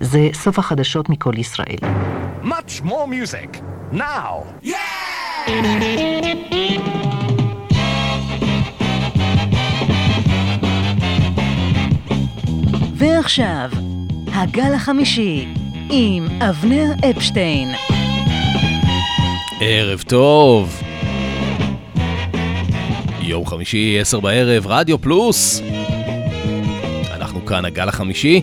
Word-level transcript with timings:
זה 0.00 0.28
סוף 0.32 0.58
החדשות 0.58 1.08
מכל 1.08 1.32
ישראל. 1.38 1.76
Much 2.44 2.84
more 2.84 3.06
music, 3.06 3.60
now! 3.92 4.64
Yeah! 4.64 4.68
ועכשיו, 12.94 13.70
הגל 14.32 14.74
החמישי, 14.74 15.48
עם 15.90 16.26
אבנר 16.40 16.92
אפשטיין. 17.10 17.68
ערב 19.60 20.02
טוב. 20.02 20.82
יום 23.20 23.46
חמישי, 23.46 23.98
עשר 24.00 24.20
בערב, 24.20 24.66
רדיו 24.66 24.98
פלוס. 24.98 25.62
אנחנו 27.14 27.46
כאן, 27.46 27.64
הגל 27.64 27.88
החמישי. 27.88 28.40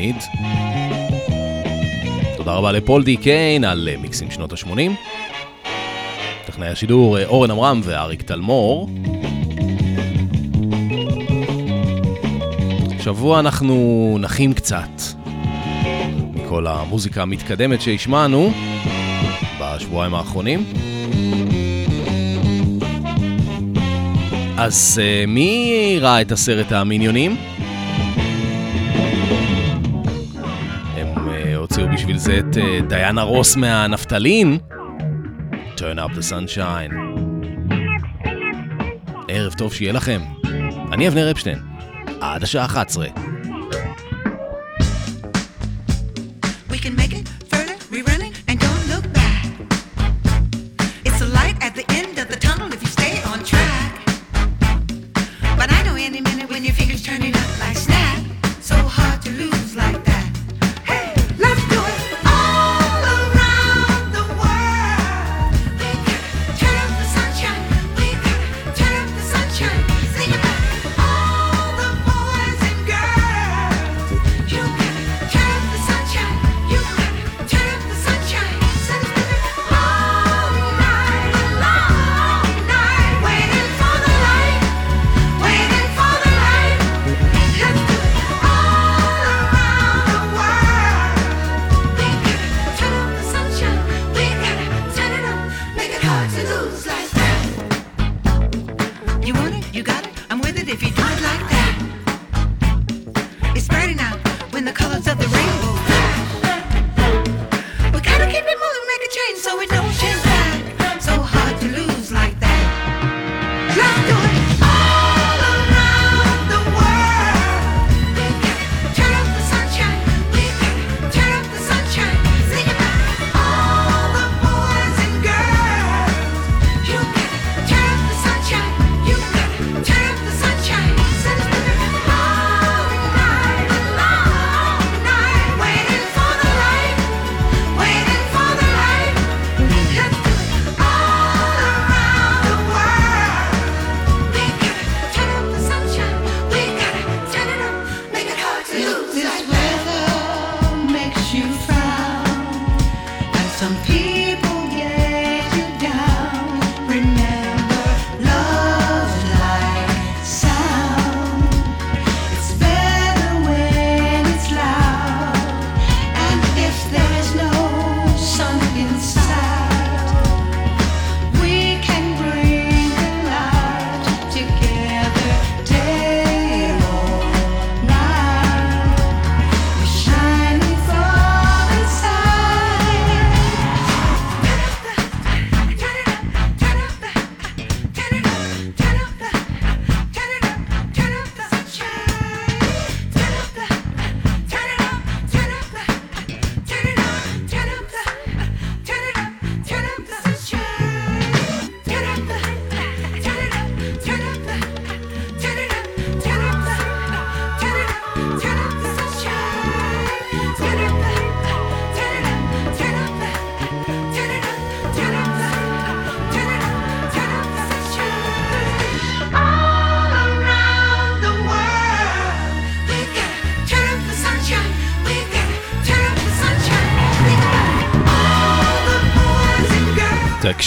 תמיד. 0.00 0.16
תודה 2.36 2.52
רבה 2.52 2.72
לפול 2.72 3.04
די 3.04 3.16
קיין 3.16 3.64
על 3.64 3.88
אה, 3.92 3.96
מיקסים 3.96 4.30
שנות 4.30 4.52
ה-80. 4.52 4.90
טכנאי 6.46 6.68
השידור 6.68 7.18
אה, 7.18 7.26
אורן 7.26 7.50
עמרם 7.50 7.80
ואריק 7.84 8.22
טלמור. 8.22 8.88
השבוע 12.98 13.40
אנחנו 13.40 14.16
נחים 14.20 14.52
קצת 14.52 14.90
מכל 16.34 16.66
המוזיקה 16.66 17.22
המתקדמת 17.22 17.80
שהשמענו 17.80 18.52
בשבועיים 19.60 20.14
האחרונים. 20.14 20.64
אז 24.56 25.00
אה, 25.02 25.24
מי 25.26 25.98
ראה 26.00 26.20
את 26.20 26.32
הסרט 26.32 26.72
המיניונים? 26.72 27.36
זה 32.20 32.38
את 32.38 32.56
אה, 32.56 32.80
דיינה 32.88 33.22
רוס 33.22 33.56
מהנפטלין. 33.56 34.58
Turn 35.76 35.98
up 35.98 36.10
the 36.10 36.32
sunshine. 36.32 36.94
ערב 39.28 39.52
טוב 39.52 39.72
שיהיה 39.72 39.92
לכם. 39.92 40.20
אני 40.92 41.08
אבנר 41.08 41.30
אפשטיין. 41.30 41.58
עד 42.20 42.42
השעה 42.42 42.64
11. 42.64 43.06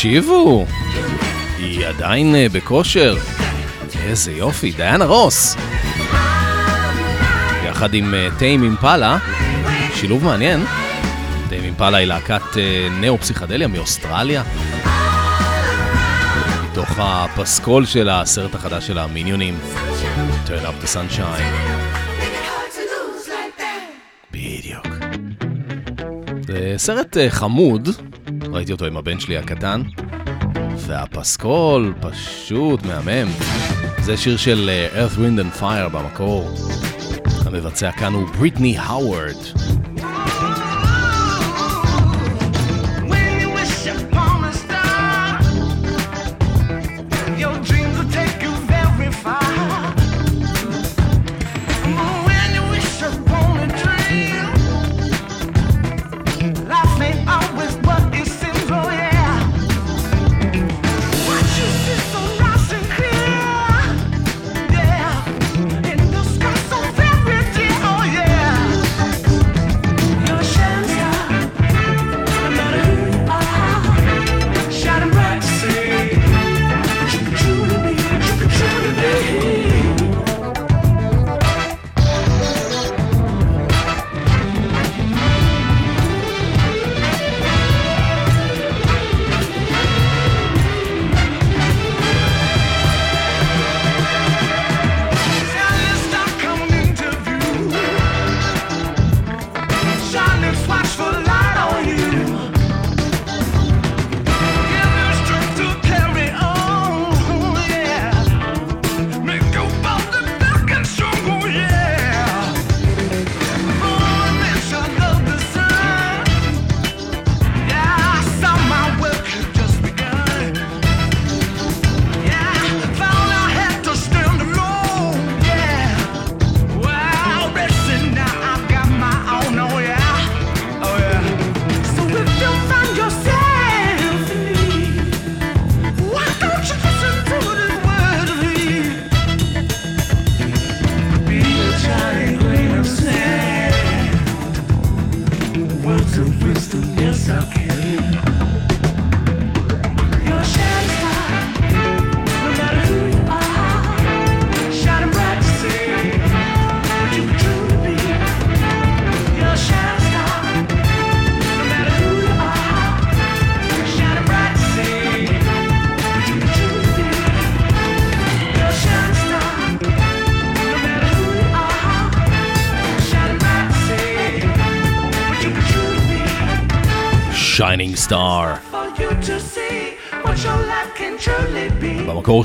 תקשיבו, 0.04 0.66
היא 1.58 1.86
עדיין 1.88 2.36
אה, 2.36 2.48
בכושר. 2.52 3.16
איזה 4.04 4.32
יופי, 4.32 4.72
דיינה 4.72 5.06
רוס. 5.06 5.56
יחד 7.66 7.94
עם 7.94 8.14
אה, 8.14 8.28
טיים 8.38 8.64
אימפלה, 8.64 9.18
שילוב 9.96 10.24
מעניין. 10.24 10.66
טיים 11.50 11.64
אימפלה 11.64 11.98
היא 11.98 12.08
להקת 12.08 12.58
אה, 12.58 12.88
נאו-פסיכדליה 13.02 13.68
מאוסטרליה. 13.68 14.44
מתוך 16.64 16.90
הפסקול 16.98 17.86
של 17.86 18.10
הסרט 18.10 18.56
החדש 18.56 18.88
של 18.88 18.98
המיניונים, 18.98 19.60
Turn 20.48 20.66
up 20.66 20.86
the 20.86 20.88
sunshine. 20.88 21.44
בדיוק. 24.32 24.88
זה 26.48 26.74
סרט 26.78 27.18
חמוד. 27.30 27.90
ראיתי 28.64 28.74
אותו 28.74 28.86
עם 28.86 28.98
הבן 28.98 29.20
שלי 29.20 29.38
הקטן, 29.38 29.82
והפסקול 30.78 31.94
פשוט 32.00 32.86
מהמם. 32.86 33.32
זה 34.02 34.18
שיר 34.18 34.38
של 34.38 34.70
אה, 34.70 35.08
Earth, 35.08 35.18
Wind 35.18 35.42
and 35.42 35.62
Fire 35.62 35.90
במקור. 35.92 36.50
המבצע 37.46 37.92
כאן 37.92 38.14
הוא 38.14 38.28
בריטני 38.38 38.78
האוורד. 38.78 39.63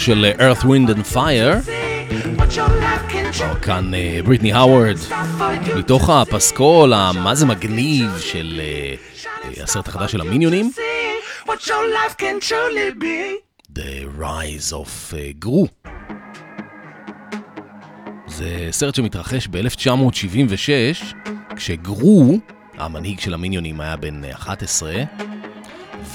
של 0.09 0.25
אה, 0.25 0.53
Earth, 0.53 0.63
Wind 0.63 0.89
and 0.89 1.15
Fire. 1.15 1.69
Oh, 3.41 3.57
כאן 3.63 3.95
אה, 3.95 4.21
בריטני 4.25 4.53
האוורד, 4.53 4.97
מתוך 5.77 6.11
הפסקול 6.11 6.93
המה 6.93 7.35
זה 7.35 7.47
מגניב 7.47 8.19
של 8.19 8.61
אה, 8.65 9.63
הסרט 9.63 9.89
החדש 9.89 10.13
של 10.13 10.21
המיניונים. 10.21 10.73
The 13.75 14.21
Rise 14.21 14.73
of 14.73 15.15
Gru. 15.45 15.67
זה 18.27 18.69
סרט 18.71 18.95
שמתרחש 18.95 19.49
ב-1976, 19.51 21.15
כשגרו, 21.57 22.39
המנהיג 22.79 23.21
של 23.21 23.35
המיניונים 23.35 23.81
היה 23.81 23.97
בן 23.97 24.25
11, 24.25 24.93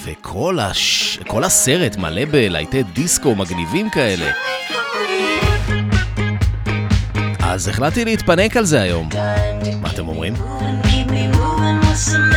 וכל 0.06 0.60
הש... 0.60 1.20
הסרט 1.44 1.96
מלא 1.98 2.26
בלהיטי 2.26 2.84
דיסקו 2.84 3.36
מגניבים 3.36 3.90
כאלה. 3.90 4.32
אז 7.40 7.68
החלטתי 7.68 8.06
להתפנק 8.06 8.58
על 8.58 8.66
זה 8.66 8.82
היום. 8.82 9.10
מה 9.82 9.90
אתם 9.90 10.08
אומרים? 10.08 10.34
Moving 10.36 12.33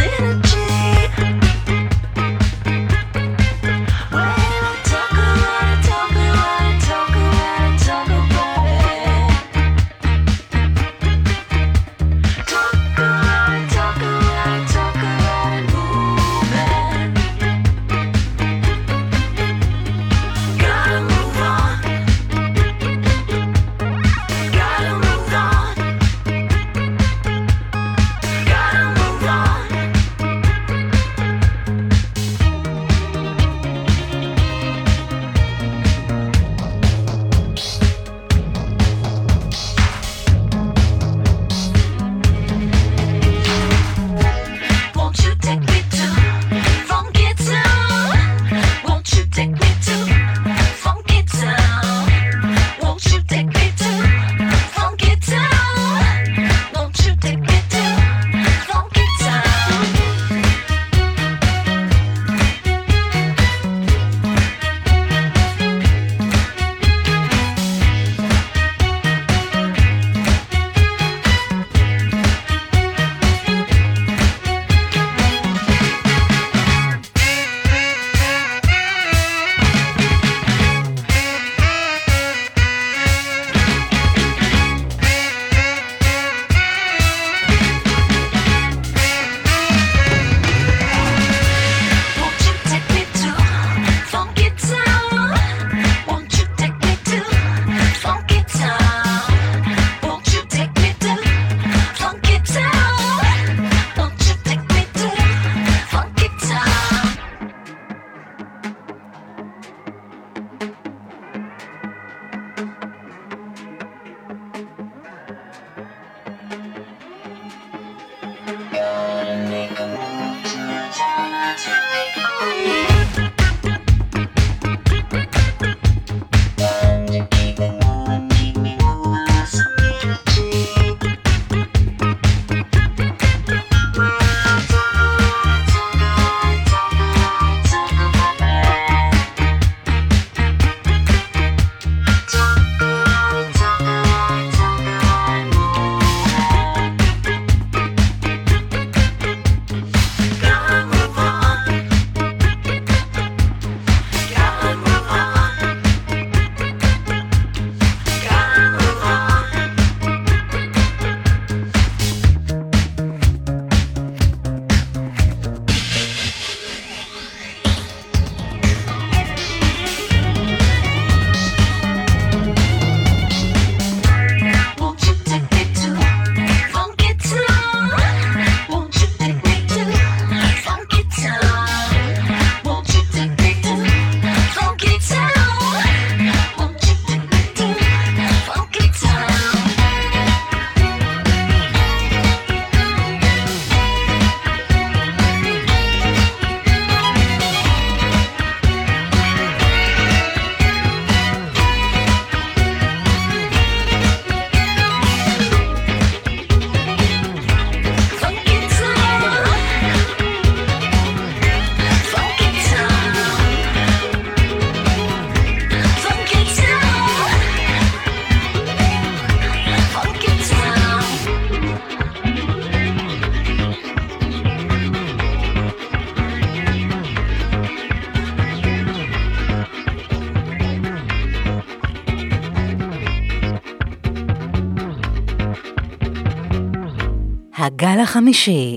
הגל 237.97 238.03
החמישי 238.03 238.77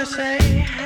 wanna 0.00 0.06
say? 0.06 0.79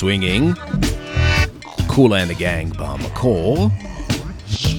swinging, 0.00 0.54
cool 1.88 2.12
and 2.12 2.30
the 2.30 2.38
gang 2.38 2.78
במקור, 2.78 3.70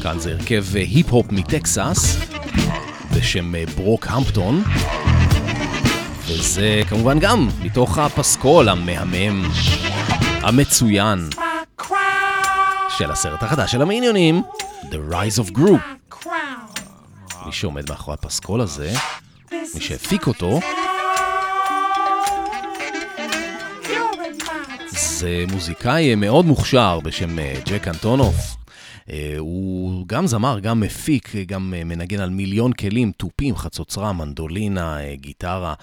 כאן 0.03 0.19
זה 0.19 0.31
הרכב 0.31 0.65
אה, 0.75 0.81
היפ-הופ 0.81 1.31
מטקסס 1.31 2.17
בשם 3.15 3.55
אה, 3.55 3.63
ברוק 3.75 4.07
המפטון, 4.09 4.63
וזה 6.27 6.81
כמובן 6.89 7.19
גם 7.19 7.49
מתוך 7.61 7.97
הפסקול 7.97 8.69
המהמם, 8.69 9.49
המצוין, 10.41 11.29
של 12.97 13.11
הסרט 13.11 13.43
החדש 13.43 13.71
של 13.71 13.81
המיניונים, 13.81 14.41
The 14.83 15.11
Rise 15.13 15.43
of 15.43 15.57
Group. 15.57 16.25
מי 17.45 17.51
שעומד 17.51 17.89
מאחורי 17.89 18.17
הפסקול 18.21 18.61
הזה, 18.61 18.93
מי 19.51 19.81
שהפיק 19.81 20.27
אותו, 20.27 20.59
זה 25.25 25.45
מוזיקאי 25.51 26.09
אה, 26.09 26.15
מאוד 26.15 26.45
מוכשר 26.45 26.99
בשם 27.03 27.39
אה, 27.39 27.53
ג'ק 27.65 27.87
אנטונוף. 27.87 28.35
הוא 29.37 30.07
גם 30.07 30.27
זמר, 30.27 30.59
גם 30.59 30.79
מפיק, 30.79 31.35
גם 31.47 31.73
מנגן 31.85 32.19
על 32.19 32.29
מיליון 32.29 32.73
כלים, 32.73 33.11
תופים, 33.11 33.55
חצוצרה, 33.55 34.13
מנדולינה, 34.13 34.97
גיטרה. 35.13 35.73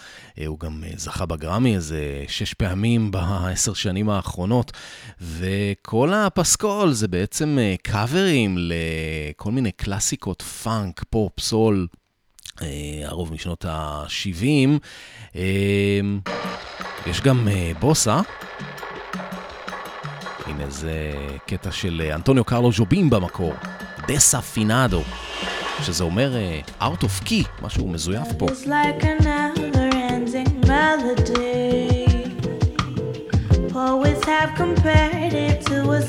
הוא 0.47 0.59
גם 0.59 0.83
זכה 0.97 1.27
בגרמי 1.27 1.75
איזה 1.75 2.25
שש 2.29 2.55
פעמים 2.55 3.11
בעשר 3.11 3.75
שנים 3.75 4.11
האחרונות. 4.11 4.73
וכל 5.21 6.13
הפסקול 6.15 6.93
זה 6.93 7.09
בעצם 7.09 7.59
קאברים 7.83 8.59
לכל 8.59 9.51
מיני 9.51 9.73
קלאסיקות 9.73 10.43
פאנק, 10.43 11.03
פופ, 11.11 11.41
סול, 11.41 11.87
הרוב 13.05 13.33
משנות 13.33 13.65
ה-70. 13.65 15.39
יש 17.07 17.21
גם 17.21 17.49
בוסה. 17.81 18.21
הנה 20.47 20.71
זה 20.71 21.13
קטע 21.47 21.71
של 21.71 22.03
אה, 22.05 22.15
אנטוניו 22.15 22.45
קרלו 22.45 22.71
ג'ובים 22.73 23.11
במקור, 23.11 23.53
דסה 24.09 24.41
פינאדו, 24.41 25.03
שזה 25.83 26.05
אומר 26.05 26.37
אה, 26.37 26.61
out 26.81 27.03
of 27.03 27.27
key, 27.27 27.63
משהו 27.63 27.89
מזויף 27.89 28.29
פה. 28.39 28.47
Always 33.75 34.23
have 34.25 34.51
compared 34.63 35.33
it 35.47 35.59
to 35.69 35.77
a 35.99 36.03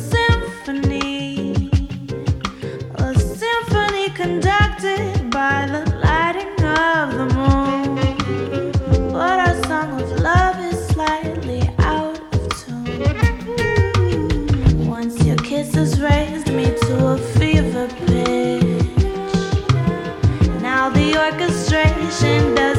and 22.22 22.73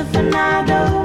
aficionado 0.00 1.03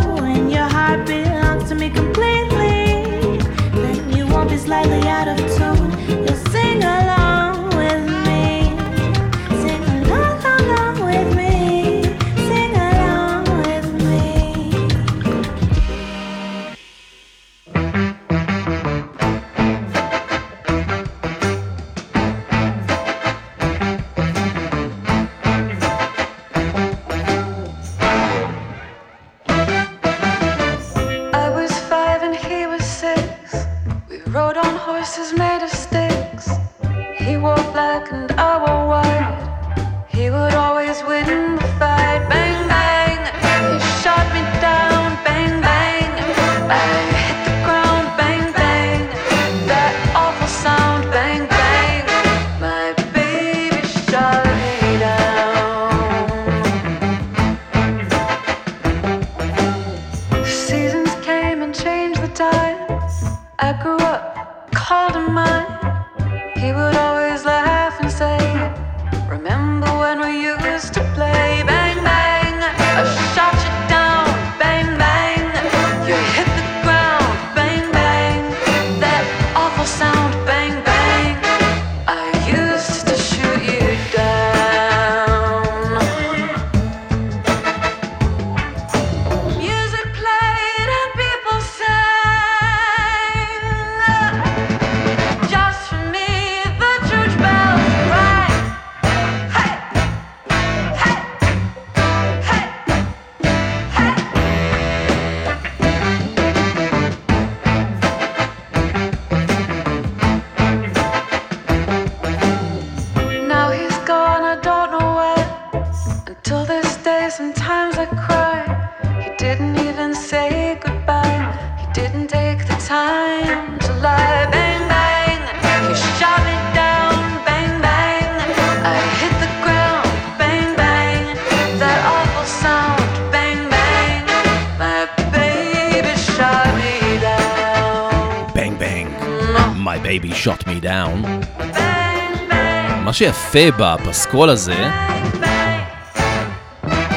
שיפה 143.20 143.72
בפסקול 143.80 144.50
הזה, 144.50 144.90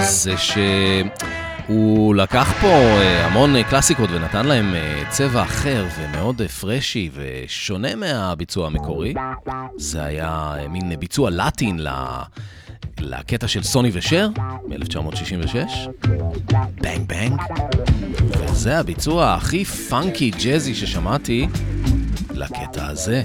זה 0.01 0.35
שהוא 0.37 2.15
לקח 2.15 2.53
פה 2.61 2.67
אה, 2.67 3.27
המון 3.27 3.62
קלאסיקות 3.62 4.11
ונתן 4.11 4.47
להם 4.47 4.75
אה, 4.75 5.03
צבע 5.11 5.43
אחר 5.43 5.87
ומאוד 5.99 6.43
אה, 6.43 6.49
פרשי 6.49 7.11
ושונה 7.15 7.95
מהביצוע 7.95 8.67
המקורי. 8.67 9.15
זה 9.77 10.05
היה 10.05 10.55
מין 10.69 10.93
ביצוע 11.01 11.31
לטין 11.31 11.79
ל... 11.79 11.88
לקטע 13.01 13.49
של 13.49 13.62
סוני 13.62 13.91
ושר 13.93 14.29
מ-1966, 14.69 15.57
בנג 16.81 17.09
בנג, 17.09 17.41
וזה 18.38 18.79
הביצוע 18.79 19.35
הכי 19.35 19.65
פאנקי 19.65 20.31
ג'אזי 20.31 20.75
ששמעתי 20.75 21.47
לקטע 22.31 22.87
הזה. 22.87 23.23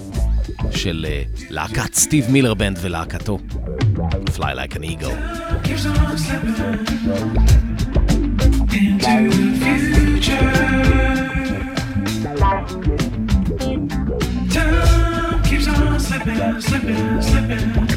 של 0.72 1.06
להקת 1.50 1.93
סטיב 1.93 2.32
מילר 2.32 2.54
בנד 2.54 2.78
ולהקתו, 2.82 3.39
Fly 4.38 4.54
Like 4.54 4.76
an 4.76 4.84
Eagle. 4.84 5.15
Into 8.80 9.13
the 9.32 9.48
future. 9.63 10.78
Keeps 15.48 15.67
on 15.67 16.00
slipping, 16.00 16.62
slipping, 16.62 17.22
slipping. 17.22 17.97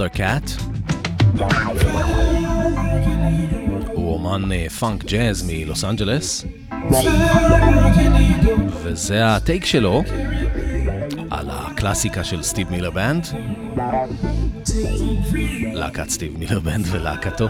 Thundercat. 0.00 0.62
הוא 3.86 4.14
אומן 4.14 4.52
אה, 4.52 4.68
פאנק 4.68 5.04
ג'אז 5.04 5.50
מלוס 5.50 5.84
אנג'לס. 5.84 6.44
וזה 8.82 9.26
ה 9.26 9.34
take 9.34 9.64
שלו 9.64 10.02
על 11.30 11.46
הקלאסיקה 11.50 12.24
של 12.24 12.42
סטיב 12.42 12.70
מילר 12.70 12.90
בנד. 12.90 13.26
להקת 15.74 16.08
סטיב 16.08 16.38
מילר 16.38 16.60
בנד 16.60 16.86
ולהקתו. 16.90 17.48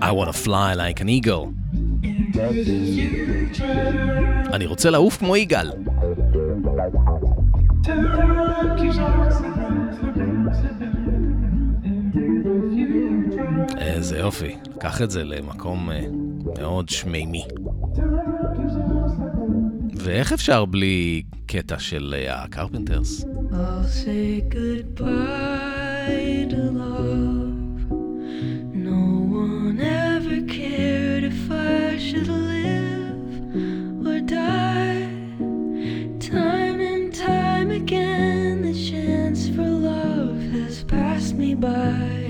I 0.00 0.12
want 0.12 0.28
to 0.28 0.36
fly 0.46 0.74
like 0.74 1.00
an 1.00 1.08
eagle. 1.08 1.64
אני 4.52 4.66
רוצה 4.66 4.90
לעוף 4.90 5.16
כמו 5.16 5.36
יגאל. 5.36 5.70
יופי, 14.34 14.56
קח 14.80 15.02
את 15.02 15.10
זה 15.10 15.24
למקום 15.24 15.90
אה, 15.90 16.00
מאוד 16.58 16.88
שמימי. 16.88 17.44
ואיך 19.94 20.32
אפשר 20.32 20.64
בלי 20.64 21.22
קטע 21.46 21.78
של 21.78 22.14
אה, 22.18 22.42
הקרפנטרס? 22.42 23.24
Uh, 23.24 23.54
Bye. 41.64 42.23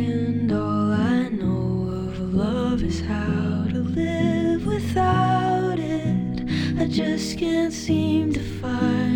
Without 4.94 5.78
it. 5.80 6.48
I 6.78 6.86
just 6.86 7.36
can't 7.36 7.72
seem 7.72 8.32
to 8.32 8.40
find 8.40 9.13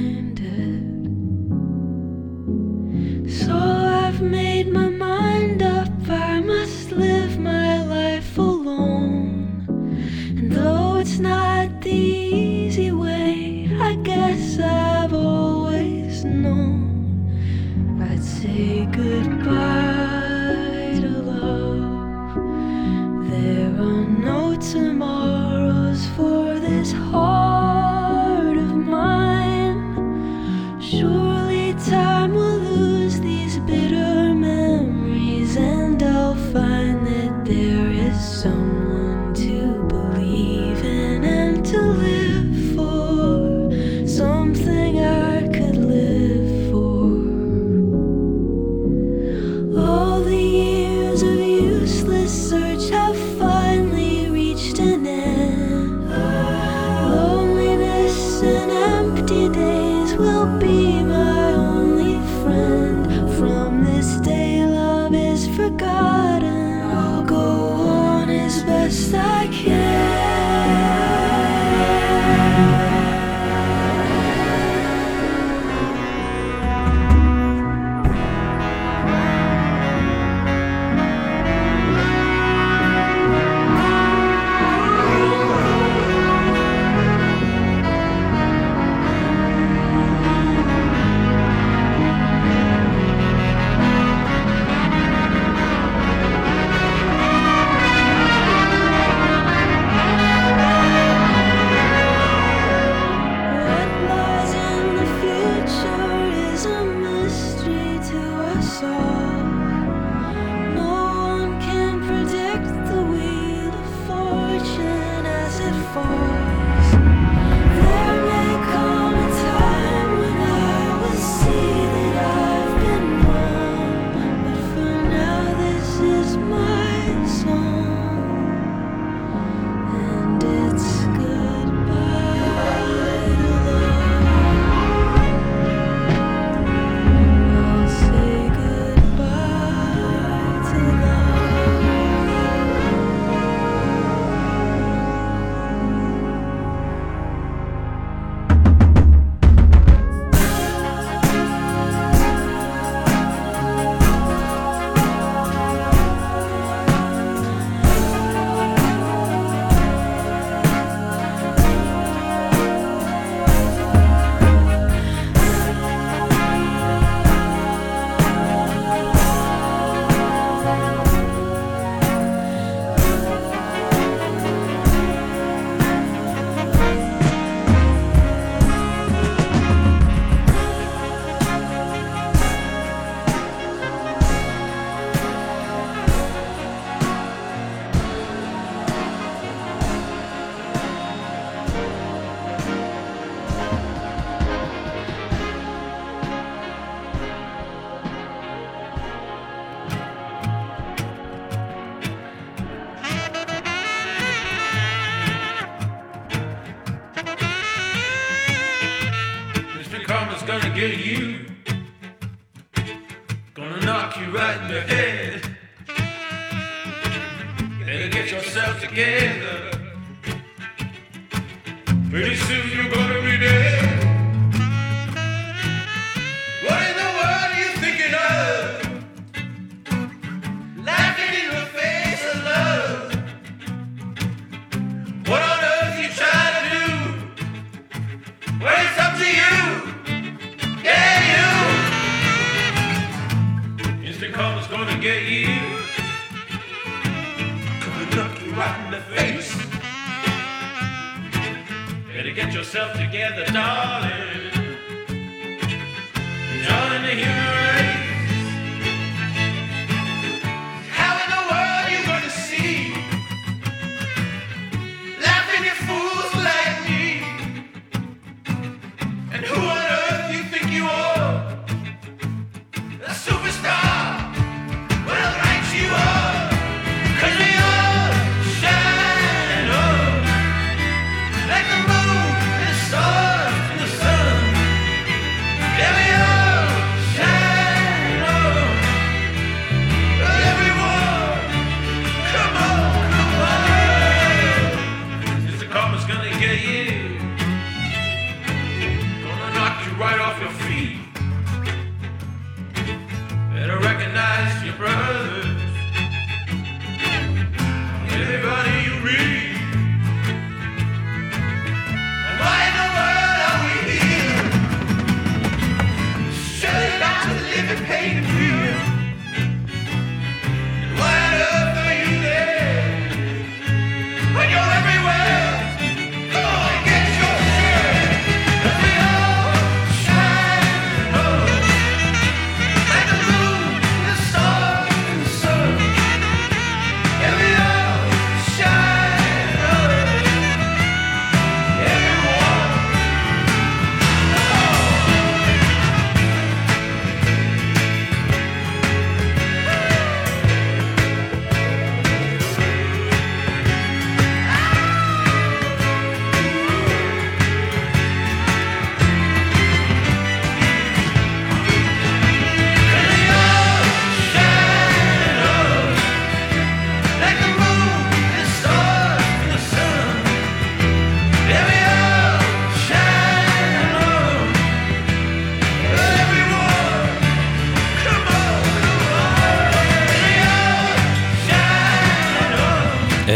your 304.69 304.77
brother. 304.77 305.48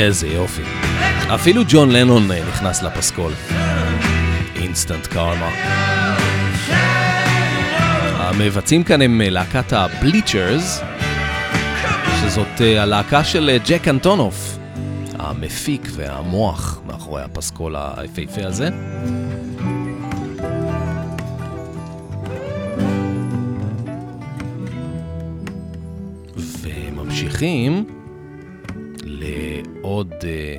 איזה 0.07 0.29
יופי. 0.29 0.63
אפילו 1.35 1.63
ג'ון 1.69 1.91
לנון 1.91 2.31
אה, 2.31 2.49
נכנס 2.49 2.83
לפסקול. 2.83 3.33
Instant 4.57 5.07
Karma. 5.07 5.51
המבצעים 8.17 8.85
כאן 8.85 9.03
הם 9.03 9.21
אה, 9.21 9.31
להקת 9.31 9.73
הבליצ'רס, 9.73 10.81
שזאת 12.21 12.61
אה, 12.61 12.83
הלהקה 12.83 13.25
של 13.25 13.59
ג'ק 13.67 13.89
אנטונוף, 13.89 14.59
המפיק 15.19 15.89
והמוח 15.93 16.81
מאחורי 16.87 17.23
הפסקול 17.23 17.77
היפהפה 17.97 18.47
הזה. 18.47 18.69
וממשיכים 26.63 28.02
לעוד 30.23 30.35
אה, 30.35 30.57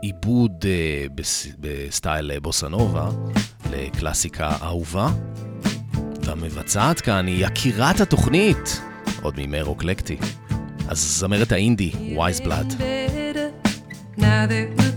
עיבוד 0.00 0.64
אה, 0.68 1.06
בס, 1.14 1.46
בסטייל 1.60 2.30
אה, 2.30 2.40
בוסנובה, 2.40 3.08
לקלאסיקה 3.70 4.56
אהובה. 4.62 5.08
והמבצעת 6.22 7.00
כאן 7.00 7.26
היא 7.26 7.46
יקירת 7.46 8.00
התוכנית, 8.00 8.80
עוד 9.22 9.36
מימי 9.36 9.62
רוקלקטי. 9.62 10.16
אז 10.88 10.98
זמרת 10.98 11.52
האינדי, 11.52 11.92
וייס 12.16 12.40
בלאד. 12.40 12.72
Now 14.18 14.46
that 14.46 14.87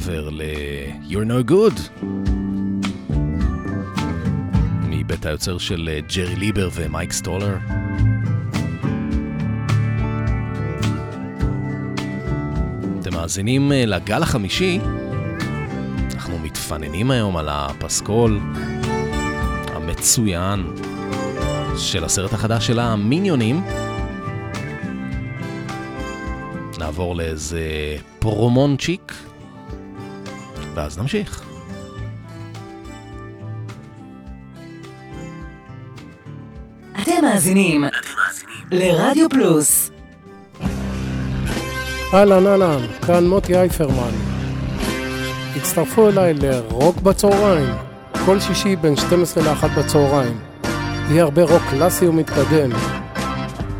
קאבר 0.00 0.28
ל- 0.30 0.42
You're 1.10 1.28
No 1.28 1.50
Good. 1.50 2.02
מבית 4.88 5.26
היוצר 5.26 5.58
של 5.58 5.88
אה, 5.92 6.00
ג'רי 6.16 6.36
ליבר 6.36 6.68
ומייק 6.74 7.12
סטולר. 7.12 7.56
אתם 13.00 13.12
מאזינים 13.14 13.72
אה, 13.72 13.84
לגל 13.86 14.22
החמישי. 14.22 14.80
אנחנו 16.14 16.38
מתפננים 16.38 17.10
היום 17.10 17.36
על 17.36 17.48
הפסקול 17.50 18.40
המצוין 19.74 20.66
של 21.76 22.04
הסרט 22.04 22.32
החדש 22.32 22.66
של 22.66 22.78
המיניונים. 22.78 23.62
נעבור 26.78 27.16
לאיזה 27.16 27.60
פרומונצ'יק, 28.18 29.07
ואז 30.78 30.98
נמשיך. 30.98 31.42
אתם 37.02 37.12
מאזינים 37.22 37.84
לרדיו 38.70 39.28
פלוס. 39.28 39.90
אהלן 42.14 42.46
אהלן, 42.46 42.86
כאן 43.06 43.26
מוטי 43.26 43.56
אייפרמן. 43.56 44.10
הצטרפו 45.56 46.08
אליי 46.08 46.34
לרוק 46.34 46.96
בצהריים, 46.96 47.74
כל 48.26 48.40
שישי 48.40 48.76
בין 48.76 48.96
12 48.96 49.42
ל-1 49.44 49.66
בצהריים. 49.78 50.38
יהיה 51.10 51.22
הרבה 51.22 51.42
רוק 51.42 51.62
קלאסי 51.70 52.06
ומתקדם. 52.06 52.70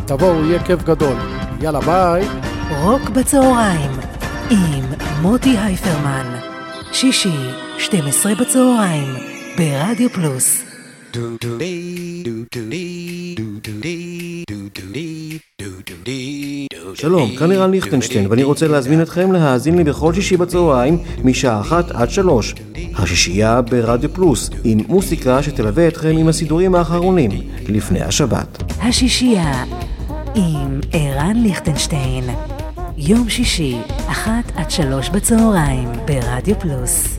תבואו, 0.07 0.45
יהיה 0.45 0.65
כיף 0.65 0.83
גדול. 0.83 1.17
יאללה 1.61 1.81
ביי. 1.81 2.29
רוק 2.81 3.09
בצהריים 3.11 3.91
עם 4.51 4.85
מוטי 5.23 5.59
הייפרמן. 5.59 6.58
שישי, 6.93 7.29
12 7.79 8.35
בצהריים, 8.35 9.15
ברדיו 9.59 10.11
פלוס. 10.11 10.65
שלום, 16.95 17.37
כאן 17.37 17.53
ערן 17.53 17.71
ליכטנשטיין, 17.71 18.27
ואני 18.31 18.43
רוצה 18.43 18.69
להזמין 18.69 19.03
אתכם 19.03 19.33
להאזין 19.33 19.77
לי 19.77 19.85
בכל 19.85 20.15
שישי 20.15 20.37
בצהריים, 20.37 20.99
משעה 21.25 21.61
אחת 21.61 21.91
עד 21.91 22.11
שלוש. 22.11 22.55
השישייה 22.95 23.63
ברדיו 23.63 24.15
פלוס, 24.15 24.51
עם 24.65 24.79
מוסיקה 24.89 25.43
שתלווה 25.43 25.89
אתכם 25.89 26.17
עם 26.19 26.29
הסידורים 26.29 26.75
האחרונים, 26.75 27.31
לפני 27.69 28.01
השבת. 28.01 28.63
השישייה 28.83 29.65
עם 30.35 30.81
ערן 30.93 31.37
ליכטנשטיין. 31.37 32.25
יום 33.01 33.29
שישי, 33.29 33.77
אחת 34.11 34.53
עד 34.57 34.71
שלוש 34.71 35.09
בצהריים, 35.09 35.89
ברדיו 36.05 36.61
פלוס. 36.61 37.19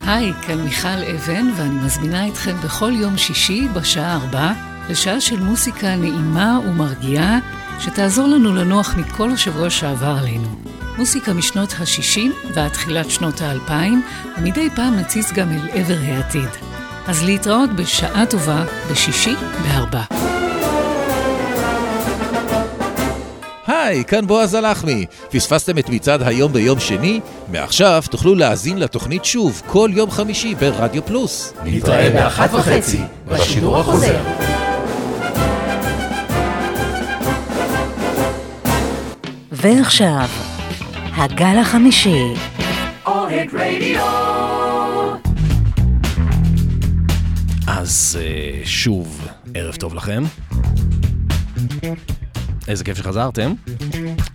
היי, 0.00 0.32
כאן 0.46 0.60
מיכל 0.60 0.88
אבן, 0.88 1.50
ואני 1.56 1.84
מזמינה 1.84 2.28
אתכם 2.28 2.56
בכל 2.64 2.92
יום 2.94 3.18
שישי 3.18 3.68
בשעה 3.74 4.14
ארבע 4.14 4.52
לשעה 4.88 5.20
של 5.20 5.40
מוסיקה 5.40 5.96
נעימה 5.96 6.58
ומרגיעה 6.68 7.38
שתעזור 7.80 8.26
לנו 8.28 8.54
לנוח 8.54 8.94
מכל 8.96 9.30
השבוע 9.30 9.70
שעבר 9.70 10.16
עלינו. 10.20 10.48
מוסיקה 10.98 11.32
משנות 11.32 11.72
ה-60 11.72 12.52
ועד 12.54 12.70
תחילת 12.70 13.10
שנות 13.10 13.40
ה-2000, 13.40 13.72
ומדי 14.38 14.68
פעם 14.76 14.96
נציץ 14.96 15.32
גם 15.32 15.48
אל 15.52 15.68
עבר 15.72 15.98
העתיד. 16.02 16.50
אז 17.06 17.24
להתראות 17.24 17.70
בשעה 17.70 18.26
טובה, 18.26 18.64
בשישי 18.90 19.34
בארבע. 19.62 20.02
היי, 23.82 24.04
כאן 24.04 24.26
בועז 24.26 24.54
הלחמי. 24.54 25.06
פספסתם 25.30 25.78
את 25.78 25.88
מצעד 25.88 26.22
היום 26.22 26.52
ביום 26.52 26.80
שני? 26.80 27.20
מעכשיו 27.48 28.02
תוכלו 28.10 28.34
להאזין 28.34 28.78
לתוכנית 28.78 29.24
שוב 29.24 29.62
כל 29.66 29.90
יום 29.94 30.10
חמישי 30.10 30.54
ברדיו 30.54 31.06
פלוס. 31.06 31.54
נתראה 31.64 32.10
באחת 32.10 32.54
וחצי, 32.54 33.00
בשידור 33.28 33.78
החוזר. 33.78 34.18
ועכשיו, 39.52 40.28
הגל 41.16 41.58
החמישי. 41.60 42.24
אוהד 43.06 43.48
רדיו. 43.52 44.02
אז 47.66 48.18
אה, 48.20 48.60
שוב, 48.64 49.28
ערב 49.54 49.74
טוב 49.74 49.94
לכם. 49.94 50.24
איזה 52.70 52.84
כיף 52.84 52.98
שחזרתם. 52.98 53.52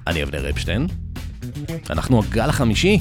אני 0.08 0.24
אבנר 0.24 0.50
אפשטיין. 0.50 0.88
אנחנו 1.90 2.20
הגל 2.20 2.50
החמישי. 2.50 3.00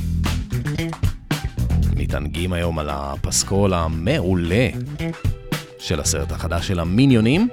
מתענגים 1.97 2.53
היום 2.53 2.79
על 2.79 2.89
הפסקול 2.91 3.75
המעולה 3.75 4.69
של 5.79 6.01
הסרט 6.01 6.33
החדש 6.33 6.69
של 6.69 6.81
המיניונים. 6.81 7.49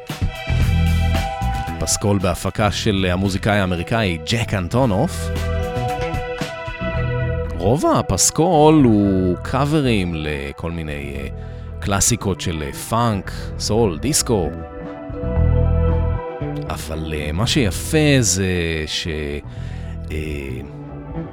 פסקול 1.80 2.20
בהפקה 2.20 2.72
של 2.72 3.08
המוזיקאי 3.12 3.60
האמריקאי 3.60 4.18
ג'ק 4.26 4.54
אנטונוף. 4.54 5.30
רוב 7.58 7.86
הפסקול 7.86 8.84
הוא 8.84 9.38
קאברים 9.42 10.16
לכל 10.16 10.72
מיני 10.72 11.16
אה, 11.16 11.28
קלאסיקות 11.80 12.42
של 12.42 12.64
אה, 12.64 12.74
פאנק, 12.74 13.32
סול, 13.60 14.00
דיסקו. 14.00 14.50
אבל 16.72 17.14
uh, 17.14 17.32
מה 17.32 17.48
שיפה 17.48 18.18
זה 18.20 18.46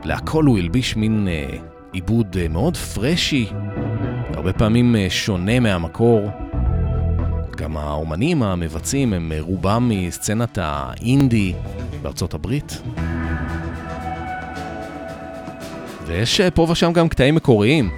שלהכל 0.05 0.45
uh, 0.45 0.47
הוא 0.49 0.59
הלביש 0.59 0.97
מין 0.97 1.29
uh, 1.29 1.57
עיבוד 1.93 2.37
uh, 2.37 2.53
מאוד 2.53 2.77
פרשי, 2.77 3.47
הרבה 4.35 4.53
פעמים 4.53 4.95
uh, 4.95 4.99
שונה 5.11 5.61
מהמקור. 5.61 6.31
גם 7.57 7.77
האומנים 7.77 8.43
המבצעים 8.43 9.13
הם 9.13 9.33
רובם 9.41 9.89
מסצנת 9.93 10.59
האינדי 10.63 11.53
בארצות 12.03 12.35
הברית. 12.35 12.83
ויש 16.07 16.41
פה 16.41 16.67
ושם 16.71 16.93
גם 16.93 17.09
קטעים 17.09 17.35
מקוריים, 17.35 17.91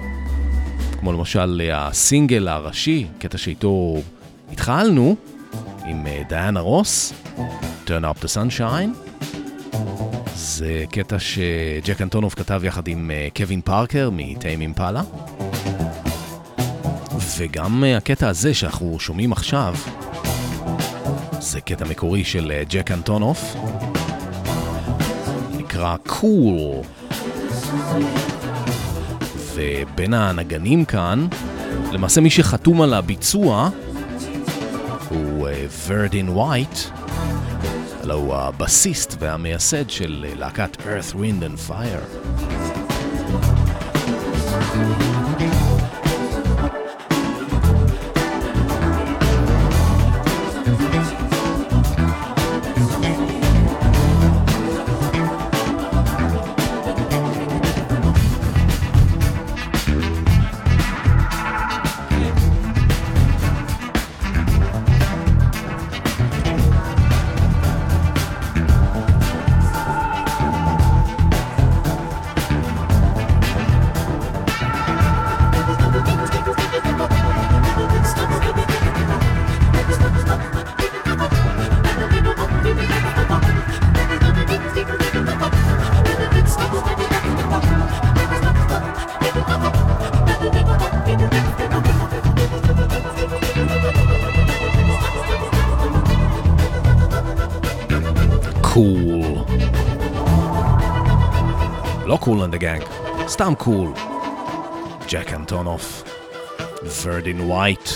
כמו 0.99 1.13
למשל 1.13 1.61
הסינגל 1.73 2.47
הראשי, 2.47 3.05
קטע 3.19 3.37
שאיתו 3.37 3.97
התחלנו, 4.51 5.15
עם 5.85 6.05
uh, 6.05 6.29
דיאנה 6.29 6.59
רוס, 6.59 7.13
Turn 7.85 7.89
Up 7.89 8.23
the 8.23 8.27
Sunshine. 8.27 9.09
זה 10.35 10.83
קטע 10.91 11.19
שג'ק 11.19 12.01
אנטונוב 12.01 12.33
כתב 12.33 12.61
יחד 12.63 12.87
עם 12.87 13.11
uh, 13.11 13.37
קווין 13.37 13.61
פארקר 13.61 14.09
מטיים 14.13 14.61
אימפלה. 14.61 15.01
וגם 17.37 17.83
uh, 17.83 17.97
הקטע 17.97 18.29
הזה 18.29 18.53
שאנחנו 18.53 18.99
שומעים 18.99 19.31
עכשיו, 19.31 19.75
זה 21.39 21.61
קטע 21.61 21.85
מקורי 21.85 22.23
של 22.23 22.51
ג'ק 22.69 22.91
אנטונוף. 22.91 23.55
נקרא 25.57 25.95
קול. 26.07 26.81
ובין 29.53 30.13
הנגנים 30.13 30.85
כאן, 30.85 31.27
למעשה 31.91 32.21
מי 32.21 32.29
שחתום 32.29 32.81
על 32.81 32.93
הביצוע 32.93 33.69
הוא 35.11 35.47
ורדין 35.87 36.27
uh, 36.27 36.31
ווייט, 36.31 36.79
אלא 38.03 38.13
הוא 38.13 38.35
הבסיסט 38.35 39.15
והמייסד 39.19 39.89
של 39.89 40.25
uh, 40.29 40.39
להקת 40.39 40.77
Earth, 40.77 41.13
Wind 41.15 41.43
and 41.43 41.69
Fire. 41.69 42.05
לא 102.21 102.25
קול 102.25 102.41
אנד 102.41 102.53
הגאנג, 102.53 102.83
סתם 103.27 103.53
קול. 103.57 103.93
ג'ק 105.09 105.33
אנטונוף, 105.33 106.03
ורדין 107.03 107.41
ווייט, 107.41 107.89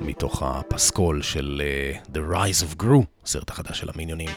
מתוך 0.00 0.42
הפסקול 0.42 1.22
של 1.22 1.62
אה, 1.62 2.12
The 2.12 2.34
Rise 2.34 2.64
of 2.64 2.82
Gru, 2.82 3.04
הסרט 3.24 3.50
החדש 3.50 3.80
של 3.80 3.90
המיניונים. 3.94 4.28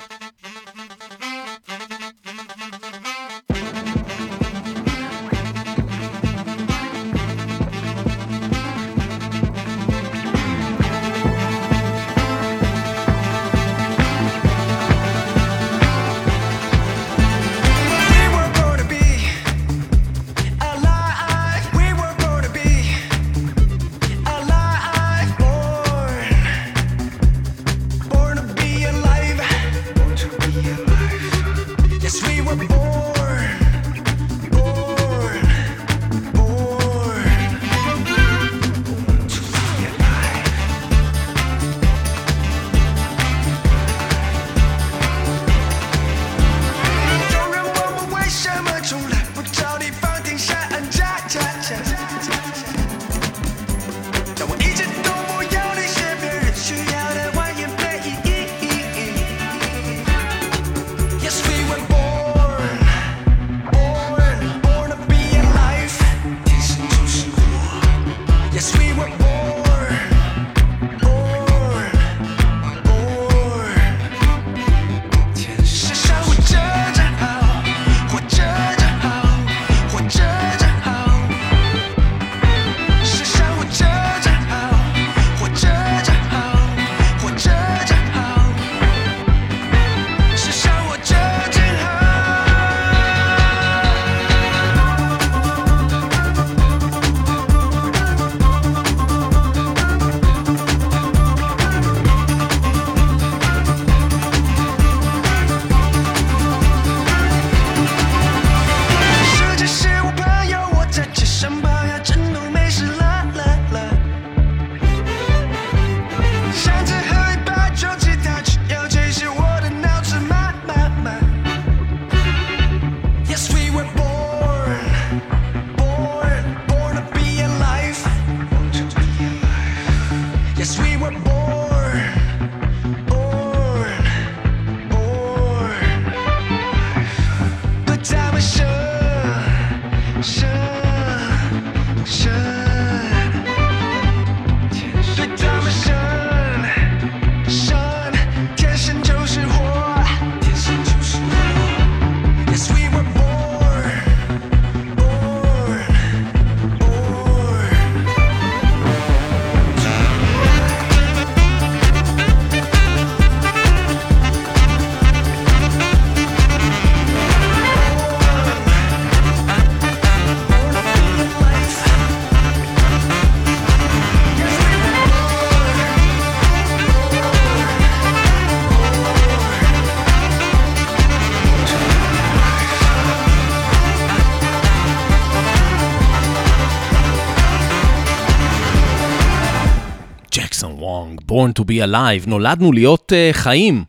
Young, 190.71 191.25
Born 191.25 191.59
to 191.59 191.63
be 191.63 191.83
Alive, 191.83 192.27
נולדנו 192.27 192.71
להיות 192.71 193.11
uh, 193.11 193.33
חיים. 193.33 193.83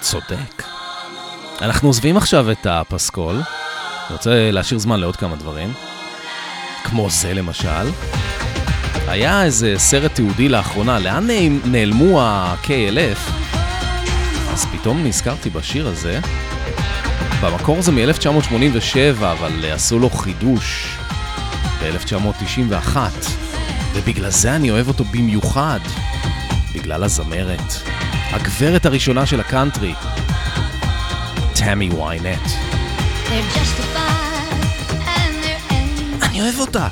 צודק. 0.00 0.62
אנחנו 1.60 1.88
עוזבים 1.88 2.16
עכשיו 2.16 2.50
את 2.50 2.66
הפסקול. 2.66 3.34
אני 3.34 4.16
רוצה 4.16 4.50
להשאיר 4.50 4.80
זמן 4.80 5.00
לעוד 5.00 5.16
כמה 5.16 5.36
דברים. 5.36 5.72
כמו 6.84 7.10
זה 7.10 7.34
למשל. 7.34 7.88
היה 9.08 9.44
איזה 9.44 9.74
סרט 9.76 10.14
תיעודי 10.14 10.48
לאחרונה, 10.48 10.98
לאן 10.98 11.26
נעלמו 11.64 12.20
ה-KLF? 12.20 13.32
אז 14.52 14.66
פתאום 14.72 15.04
נזכרתי 15.04 15.50
בשיר 15.50 15.88
הזה. 15.88 16.20
במקור 17.42 17.82
זה 17.82 17.92
מ-1987, 17.92 19.20
אבל 19.20 19.64
עשו 19.72 19.98
לו 19.98 20.10
חידוש 20.10 20.96
ב-1991, 21.80 22.96
ובגלל 23.94 24.30
זה 24.30 24.56
אני 24.56 24.70
אוהב 24.70 24.88
אותו 24.88 25.04
במיוחד, 25.04 25.80
בגלל 26.74 27.04
הזמרת. 27.04 27.72
הגברת 28.30 28.86
הראשונה 28.86 29.26
של 29.26 29.40
הקאנטרי, 29.40 29.94
תמי 31.54 31.90
ויינט. 31.90 32.50
אני 36.22 36.40
אוהב 36.42 36.58
אותה. 36.58 36.88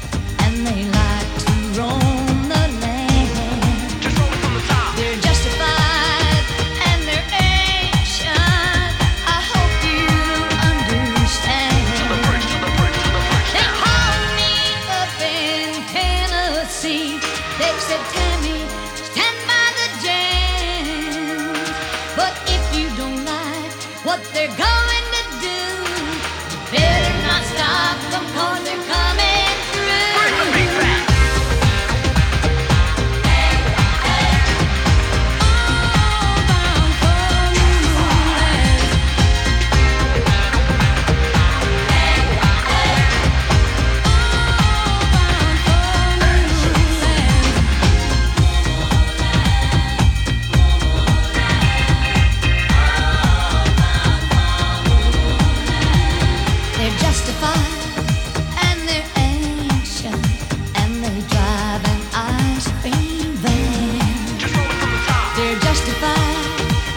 time 66.21 66.90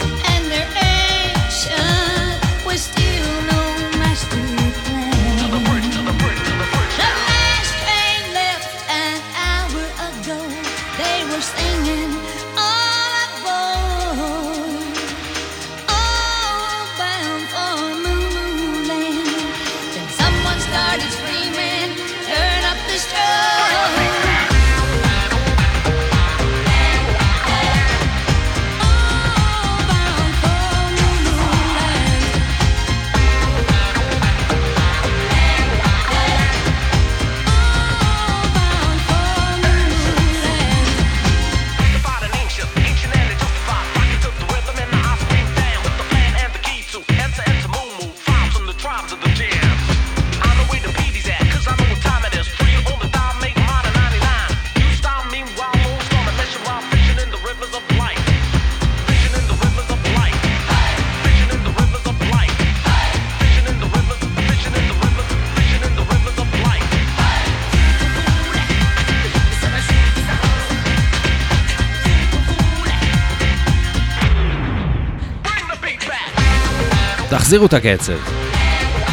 תחזירו 77.54 77.66
את 77.66 77.74
הקצב. 77.74 78.18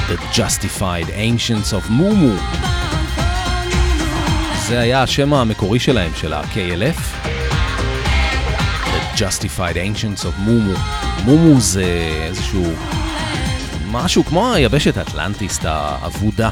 The 0.10 0.36
Justified 0.36 1.08
Ancients 1.08 1.74
of 1.74 1.90
Mumu. 1.90 2.58
זה 4.68 4.80
היה 4.80 5.04
השם 5.04 5.34
המקורי 5.34 5.80
שלהם, 5.80 6.12
של 6.16 6.34
ה-KLF. 6.34 7.28
The 8.86 9.18
Justified 9.18 9.76
Ancients 9.76 10.22
of 10.22 10.48
Mumu. 10.48 10.80
מומו 11.26 11.60
זה 11.60 12.10
איזשהו... 12.28 12.74
משהו 13.92 14.26
כמו 14.26 14.54
היבשת 14.54 14.98
האטלנטיסט 14.98 15.66
האבודה, 15.66 16.50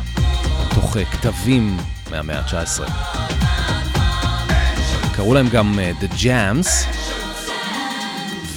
תוך 0.76 0.98
כתבים 1.12 1.78
מהמאה 2.12 2.40
ה-19. 2.40 2.92
קראו 5.16 5.34
להם 5.34 5.50
גם 5.50 5.80
The 6.02 6.14
Jams, 6.14 6.68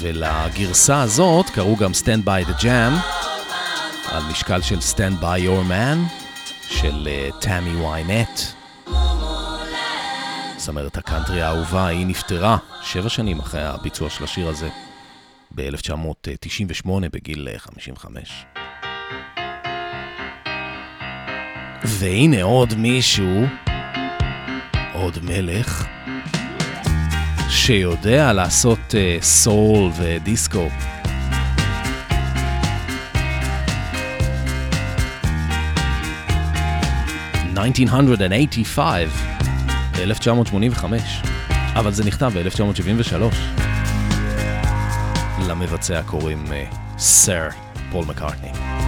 ולגרסה 0.01 1.03
הזאת 1.03 1.51
קראו 1.51 1.76
גם 1.76 1.91
Stand 1.91 2.26
by 2.26 2.51
the 2.51 2.62
Jam, 2.62 3.21
על 4.33 4.37
משקל 4.37 4.62
של 4.62 4.78
Stand 4.78 5.22
by 5.22 5.39
your 5.47 5.70
man, 5.70 5.99
של 6.68 7.09
תמי 7.41 7.72
uh, 7.72 7.85
ויינט. 7.85 8.41
זמרת 10.57 10.97
הקאנטרי 10.97 11.43
האהובה, 11.43 11.87
היא 11.87 12.07
נפטרה 12.07 12.57
שבע 12.83 13.09
שנים 13.09 13.41
אחרי 13.41 13.62
הביצוע 13.62 14.11
של 14.11 14.24
השיר 14.24 14.49
הזה, 14.49 14.68
ב-1998 15.55 16.89
בגיל 17.12 17.49
55. 17.59 18.45
והנה 21.85 22.43
עוד 22.43 22.74
מישהו, 22.74 23.47
עוד 24.93 25.18
מלך, 25.22 25.87
שיודע 27.51 28.33
לעשות 28.33 28.80
uh, 28.91 29.22
סול 29.22 29.91
ודיסקו. 29.97 30.68
ב-1985, 37.55 38.78
ב-1985, 39.92 40.84
אבל 41.74 41.92
זה 41.92 42.05
נכתב 42.05 42.32
ב-1973. 42.34 43.34
למבצע 45.48 46.03
קוראים 46.03 46.44
סר 46.98 47.48
פול 47.90 48.05
מקארטני. 48.05 48.82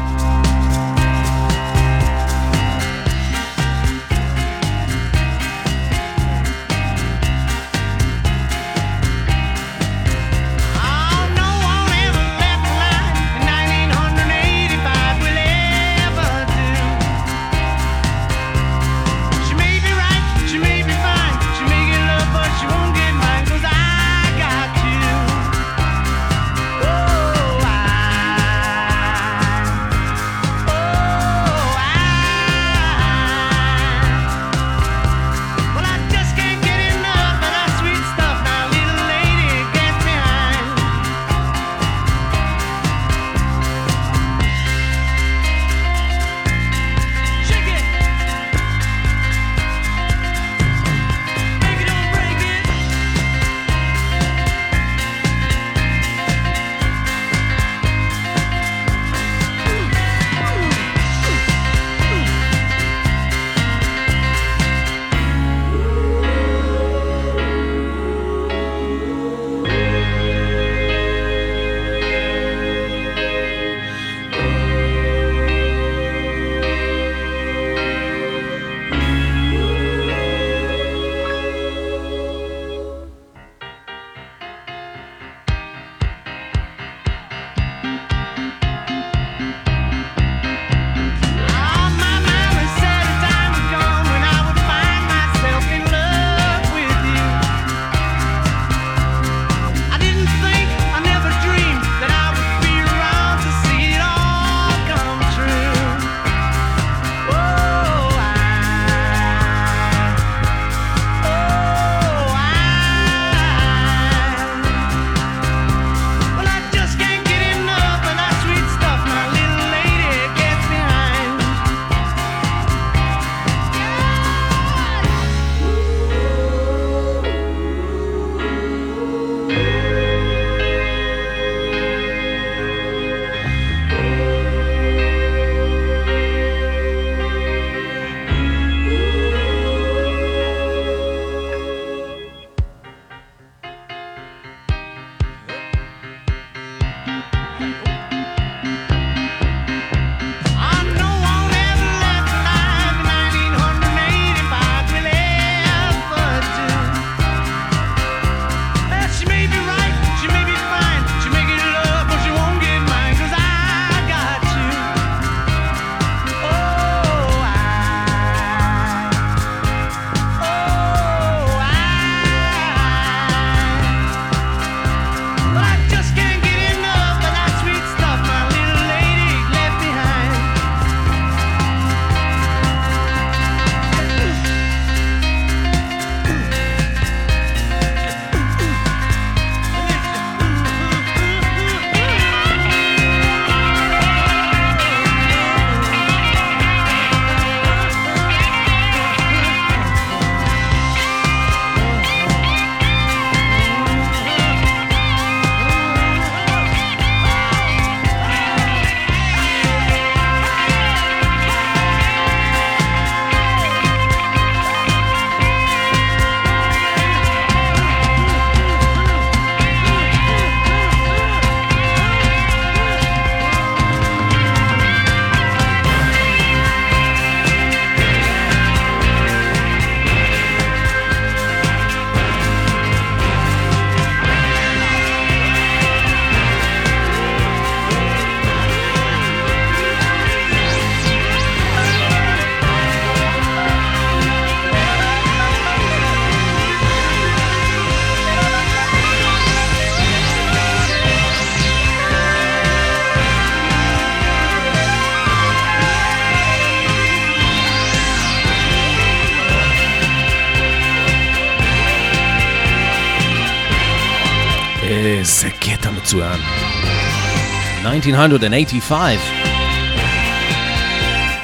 1985. 268.07 269.21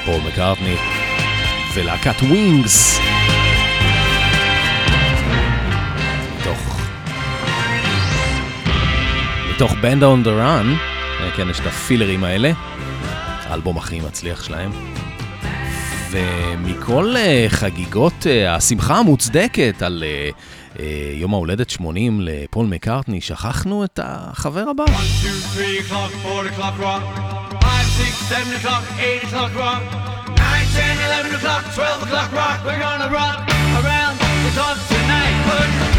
פול 0.05 0.21
מקארטני 0.27 0.75
ולהקת 1.73 2.21
ווינגס. 2.21 2.99
מתוך... 6.39 6.81
מתוך 9.55 9.73
Band 9.81 10.03
on 10.03 10.23
the 10.23 10.31
Run, 10.31 10.75
כן, 11.35 11.49
יש 11.49 11.59
את 11.59 11.65
הפילרים 11.65 12.23
האלה, 12.23 12.51
האלבום 13.47 13.77
הכי 13.77 13.99
מצליח 13.99 14.43
שלהם. 14.43 14.71
ומכל 16.11 17.15
אה, 17.15 17.49
חגיגות 17.49 18.13
אה, 18.23 18.49
השמחה 18.49 18.97
המוצדקת 18.97 19.81
על... 19.81 20.03
אה, 20.31 20.60
יום 21.15 21.33
ההולדת 21.33 21.69
80 21.69 22.21
לפול 22.21 22.65
מקארטני, 22.65 23.21
שכחנו 23.21 23.83
את 23.83 23.99
החבר 24.03 24.69
הבא. 24.69 24.83
1, 24.83 24.93
2, 25.53 25.81
3 26.21 26.59
4 26.59 26.99
5, 27.61 27.85
6, 27.85 28.29
7 28.29 28.59
8 28.59 28.79
9, 29.29 29.79
10, 30.35 30.81
11 31.01 31.31
12 31.75 32.03
o'clock 32.03 32.31
rock, 32.33 32.59
we're 32.65 32.79
gonna 32.79 33.09
rock 33.13 33.37
around 33.79 34.15
the 34.19 34.51
clock 34.55 34.77
tonight, 34.89 35.90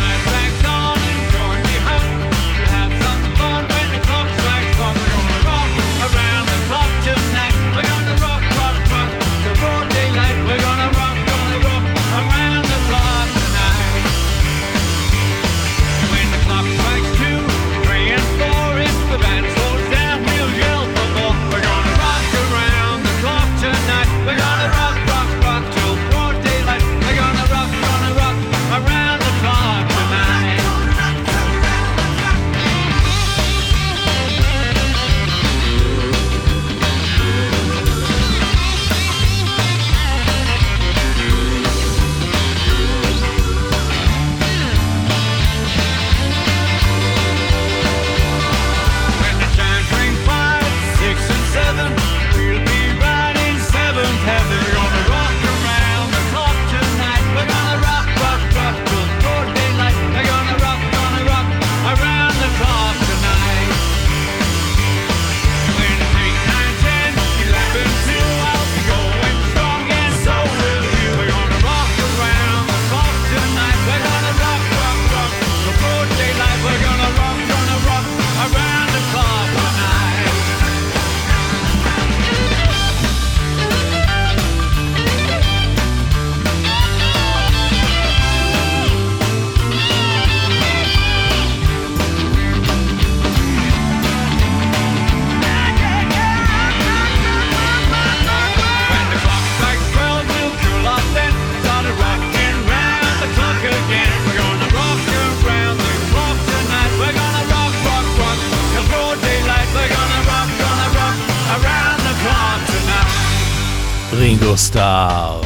סטאר. 114.56 115.40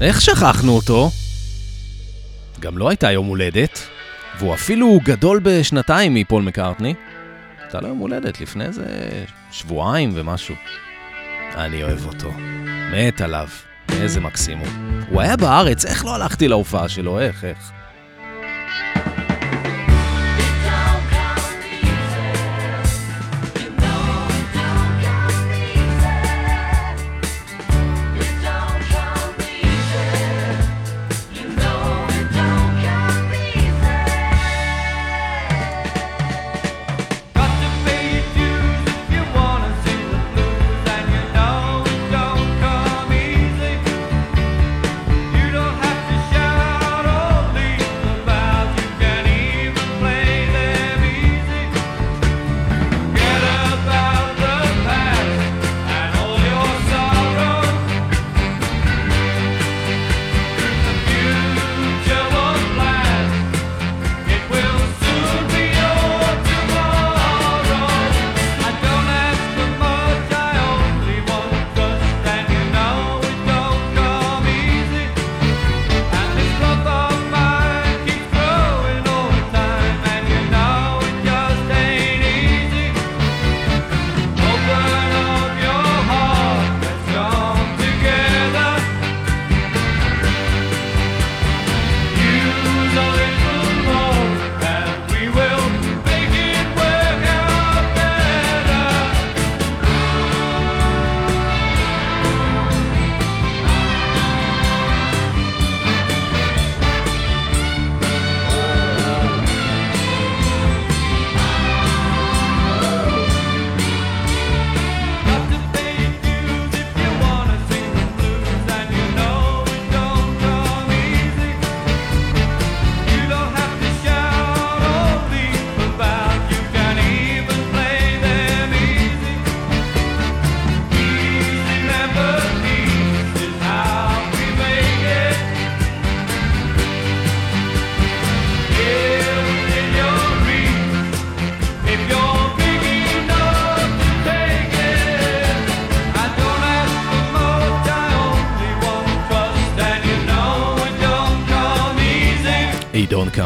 איך 0.00 0.20
שכחנו 0.20 0.72
אותו? 0.72 1.10
גם 2.60 2.78
לא 2.78 2.88
הייתה 2.88 3.12
יום 3.12 3.26
הולדת, 3.26 3.78
והוא 4.38 4.54
אפילו 4.54 5.00
גדול 5.04 5.40
בשנתיים 5.42 6.14
מפול 6.14 6.42
מקארטני. 6.42 6.94
הייתה 7.62 7.80
לו 7.80 7.88
יום 7.88 7.98
הולדת 7.98 8.40
לפני 8.40 8.64
איזה 8.64 8.84
שבועיים 9.52 10.10
ומשהו. 10.14 10.54
אני 11.54 11.82
אוהב 11.82 12.06
אותו. 12.06 12.30
מת 12.92 13.20
עליו. 13.20 13.48
איזה 13.92 14.20
מקסימום. 14.20 15.02
הוא 15.08 15.20
היה 15.20 15.36
בארץ, 15.36 15.84
איך 15.84 16.04
לא 16.04 16.14
הלכתי 16.14 16.48
להופעה 16.48 16.88
שלו? 16.88 17.20
איך, 17.20 17.44
איך? 17.44 17.70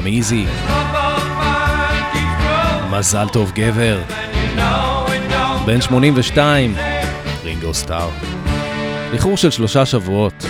Come 0.05 0.07
Easy. 0.07 0.69
מזל 2.91 3.27
טוב 3.33 3.53
גבר. 3.55 4.03
בן 5.67 5.81
82, 5.81 6.75
רינגו 7.45 7.75
סטאר. 7.75 8.11
איחור 9.13 9.37
של 9.37 9.51
שלושה 9.51 9.87
שבועות, 9.87 10.45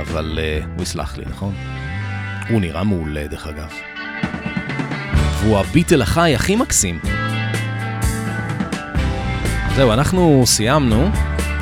אבל 0.00 0.38
uh, 0.38 0.66
הוא 0.74 0.82
יסלח 0.82 1.16
לי, 1.16 1.24
נכון? 1.30 1.54
הוא 2.48 2.60
נראה 2.60 2.84
מעולה, 2.84 3.26
דרך 3.26 3.46
אגב. 3.46 3.72
והוא 5.40 5.58
הביטל 5.58 6.02
החי 6.02 6.34
הכי 6.34 6.56
מקסים. 6.56 7.00
זהו, 9.76 9.92
אנחנו 9.92 10.42
סיימנו. 10.46 11.10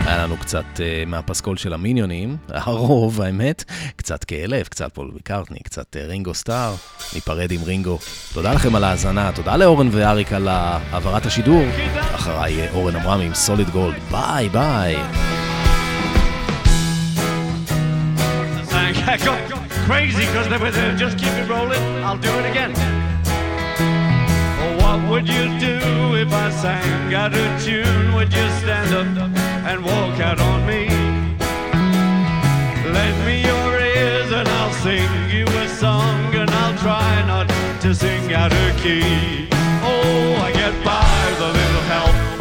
היה 0.07 0.23
לנו 0.23 0.37
קצת 0.37 0.65
uh, 0.77 0.81
מהפסקול 1.07 1.57
של 1.57 1.73
המיניונים, 1.73 2.37
הרוב 2.49 3.23
האמת, 3.23 3.65
קצת 3.97 4.25
כאלף, 4.25 4.69
קצת 4.69 4.95
פול 4.95 5.11
מקארטני, 5.15 5.59
קצת 5.59 5.97
אה, 5.97 6.07
רינגו 6.09 6.35
סטאר, 6.35 6.75
ניפרד 7.15 7.51
עם 7.53 7.61
רינגו. 7.65 7.99
תודה 8.33 8.53
לכם 8.53 8.75
על 8.75 8.85
ההאזנה, 8.85 9.33
תודה 9.35 9.57
לאורן 9.57 9.89
ואריק 9.93 10.33
על 10.33 10.49
העברת 10.49 11.27
השידור. 11.27 11.65
אחריי 12.15 12.69
אה, 12.69 12.75
אורן 12.75 12.97
עמרם 12.97 13.21
עם 13.21 13.35
Solid 13.35 13.71
Gold, 13.71 13.95
ביי 14.11 14.49
ביי. 14.49 14.97
Crazy 19.87 20.25
because 20.27 20.49
they 20.49 20.57
were 20.57 20.71
there. 20.71 20.97
Just 20.97 21.19
keep 21.19 21.35
it 21.43 21.47
rolling. 21.47 21.83
I'll 22.07 22.23
do 22.29 22.33
it 22.41 22.47
again. 22.53 22.73
What 24.81 24.99
would 25.11 25.29
you 25.29 25.45
do 25.69 25.77
if 26.23 26.33
I 26.33 26.47
sang 26.63 27.13
out 27.13 27.35
of 27.43 27.49
tune? 27.65 28.15
Would 28.15 28.33
you 28.33 28.47
stand 28.61 28.91
up 29.01 29.09
and 29.69 29.85
walk 29.85 30.17
out 30.29 30.41
on 30.41 30.59
me? 30.71 30.83
Lend 32.97 33.19
me 33.29 33.37
your 33.51 33.69
ears 33.79 34.31
and 34.33 34.49
I'll 34.49 34.73
sing 34.85 35.34
song 35.75 36.33
and 36.35 36.49
I'll 36.51 36.79
try 36.79 37.27
not 37.27 37.49
to 37.83 37.95
sing 37.95 38.33
out 38.33 38.53
of 38.53 38.77
key. 38.81 39.49
Oh, 39.83 40.37
I 40.41 40.53
get 40.53 40.73
by 40.85 41.27
with 41.31 41.41
a 41.41 41.53
little 41.53 41.83
help 41.83 42.34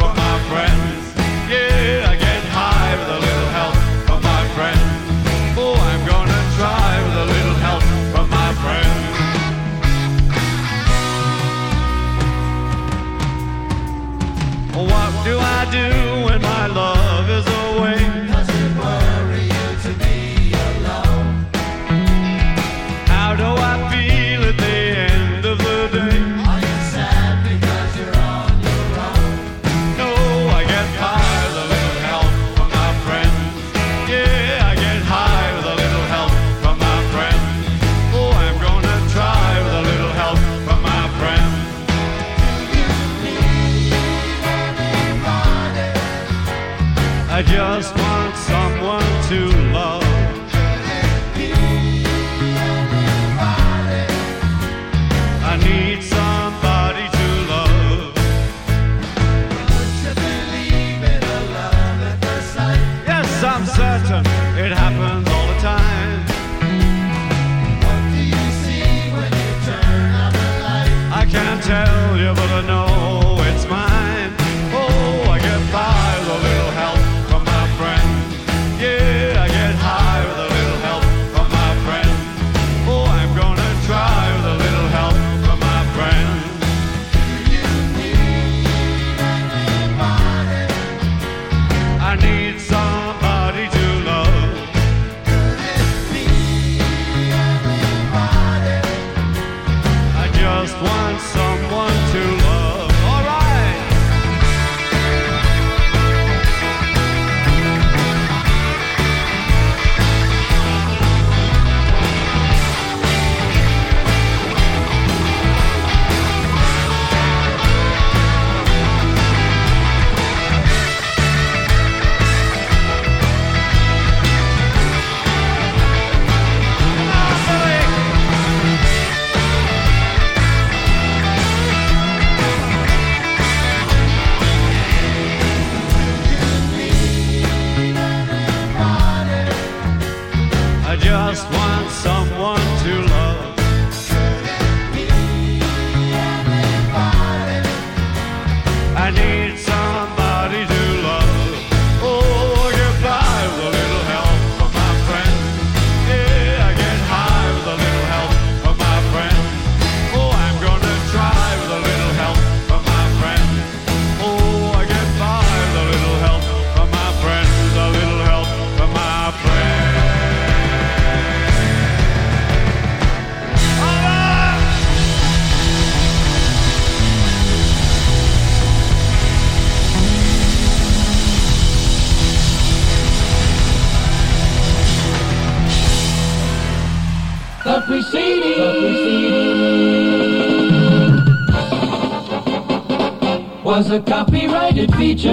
a 193.94 194.00
copyrighted 194.00 194.92
feature 194.96 195.28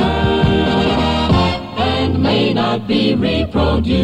and 1.95 2.21
may 2.21 2.53
not 2.53 2.87
be 2.87 3.15
reproduced. 3.15 4.00